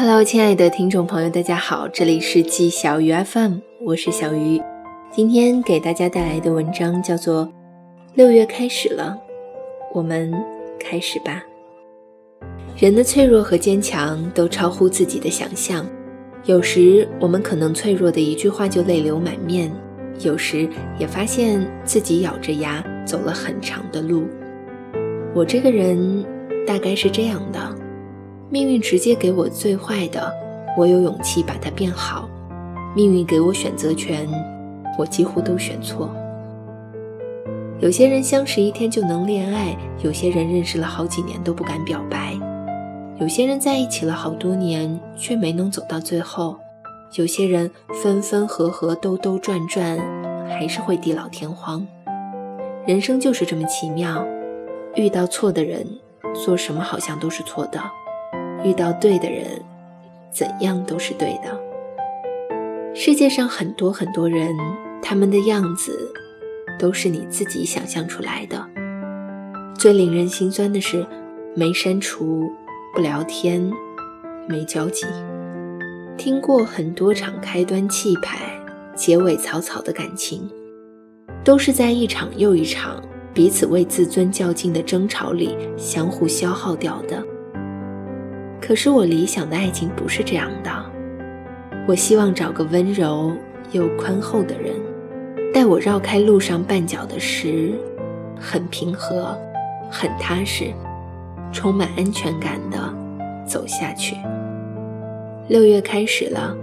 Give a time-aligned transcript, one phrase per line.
[0.00, 4.58] Hello，亲爱的听众朋友，大家好，这里是季小鱼 FM，我是小鱼。
[5.12, 7.44] 今天给大家带来的文章叫做
[8.14, 9.18] 《六月开始了》，
[9.92, 10.32] 我们
[10.78, 11.42] 开始吧。
[12.78, 15.84] 人的脆弱和坚强都超乎自己的想象，
[16.46, 19.70] 有时我们可能脆弱的一句话就泪流满面，
[20.20, 20.66] 有时
[20.98, 24.24] 也发现自己咬着牙走了很长的路。
[25.34, 26.24] 我这个人
[26.66, 27.79] 大概是这样的。
[28.52, 30.34] 命运直接给我最坏的，
[30.76, 32.28] 我有勇气把它变好；
[32.96, 34.28] 命运给我选择权，
[34.98, 36.10] 我几乎都选错。
[37.78, 42.36] 有些人相识一天就能恋爱，有些人认识了好几年都不敢表白，
[43.20, 46.58] 有些人在一起了好多年却没能走到最后，
[47.14, 47.70] 有些人
[48.02, 49.96] 分分合合兜兜转转，
[50.48, 51.86] 还是会地老天荒。
[52.84, 54.26] 人生就是这么奇妙，
[54.96, 55.86] 遇到错的人，
[56.44, 57.80] 做什么好像都是错的。
[58.64, 59.46] 遇到对的人，
[60.30, 61.58] 怎样都是对的。
[62.94, 64.54] 世界上很多很多人，
[65.00, 66.12] 他们的样子
[66.78, 68.66] 都是你自己想象出来的。
[69.78, 71.06] 最令人心酸的是，
[71.54, 72.50] 没删除，
[72.94, 73.72] 不聊天，
[74.46, 75.06] 没交集。
[76.18, 78.38] 听过很多场开端气派、
[78.94, 80.46] 结尾草草的感情，
[81.42, 87.24] 都是在一场又一场彼此为自尊较劲的争吵里相互消耗掉的。
[88.60, 90.70] 可是我理想的爱情不是这样的，
[91.88, 93.32] 我希望找个温柔
[93.72, 94.74] 又宽厚的人，
[95.52, 97.72] 带我绕开路上绊脚的石，
[98.38, 99.36] 很平和，
[99.90, 100.72] 很踏实，
[101.50, 102.78] 充满安全感的
[103.44, 104.14] 走下去。
[105.48, 106.54] 六月开始了，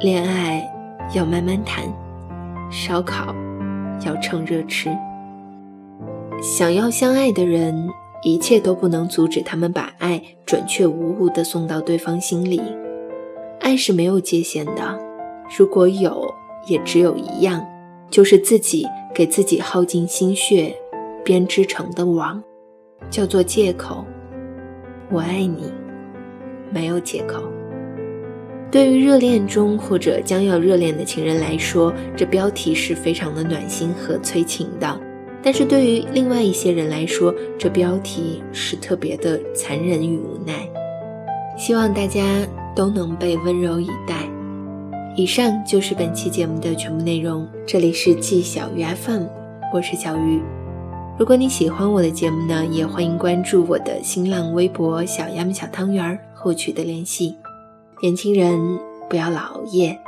[0.00, 0.66] 恋爱
[1.14, 1.84] 要慢慢谈，
[2.70, 3.34] 烧烤
[4.06, 4.88] 要趁热吃。
[6.40, 7.88] 想要相爱的人。
[8.22, 12.60] 一切都不能阻止他们把爱准确无误地送到对方心里。
[13.60, 14.98] 爱是没有界限的，
[15.56, 16.32] 如果有，
[16.66, 17.64] 也只有一样，
[18.10, 20.74] 就是自己给自己耗尽心血
[21.24, 22.42] 编织成的网，
[23.10, 24.04] 叫做借口。
[25.10, 25.72] 我爱你，
[26.72, 27.42] 没有借口。
[28.70, 35.00] 对于热恋中或者将要热恋的情人来说，这标题是非常的暖心和催情的。
[35.42, 40.68] 但是对于另外一些人来说，这标题是特别的残忍与无奈。
[41.56, 44.28] 希望大家都能被温柔以待。
[45.16, 47.48] 以上就是本期节目的全部内容。
[47.66, 49.24] 这里是季小鱼 FM，
[49.72, 50.40] 我是小鱼。
[51.18, 57.34] 如果你喜欢我的节目呢，也欢迎关注我的新浪微博“小鸭们小汤圆儿”后取得联系。
[58.00, 58.78] 年轻人
[59.08, 59.98] 不要老熬夜，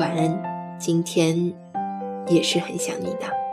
[0.00, 0.42] 晚安。
[0.78, 1.52] 今天
[2.28, 3.45] 也是很想你的。